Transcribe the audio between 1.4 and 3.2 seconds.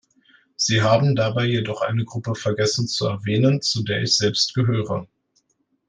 jedoch eine Gruppe vergessen zu